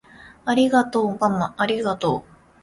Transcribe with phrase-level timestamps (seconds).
[0.45, 2.31] ありがとうままありがとう！